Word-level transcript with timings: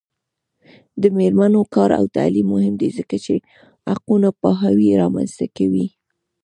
د 1.01 1.03
میرمنو 1.17 1.61
کار 1.75 1.89
او 1.99 2.05
تعلیم 2.15 2.47
مهم 2.53 2.73
دی 2.81 2.89
ځکه 2.97 3.15
چې 3.25 3.33
حقونو 3.91 4.29
پوهاوی 4.41 4.89
رامنځته 5.01 5.45
کوي. 5.57 5.87